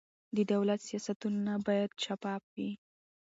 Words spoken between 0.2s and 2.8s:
د دولت سیاستونه باید شفاف وي